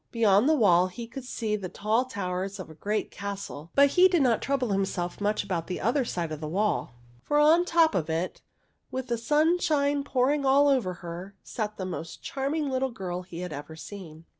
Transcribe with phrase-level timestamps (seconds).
[0.11, 4.07] Beyond the wall he could see the tall towers of a great castle; but he
[4.07, 7.65] did not trouble himself much about the other side of the wall, for on the
[7.67, 8.41] top of it,
[8.89, 13.53] with the sunshine pouring all over her, sat the most charming little girl he had
[13.53, 14.25] ever seen.